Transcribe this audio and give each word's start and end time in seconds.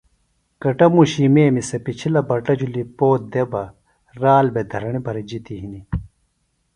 کٹموشی 0.61 1.25
میمیۡ 1.33 1.65
سےۡ 1.69 1.81
پِچھلہ 1.85 2.21
بٹہ 2.27 2.53
جُھلیۡ 2.59 2.89
پو 2.97 3.07
دےۡ 3.31 3.47
بہ 3.51 3.61
رال 4.21 4.45
بھےۡ 4.53 4.67
دھرݨیۡ 4.71 5.03
پھرےۡ 5.05 5.27
جِتیۡ 5.29 5.61
ہنیۡ 5.63 5.85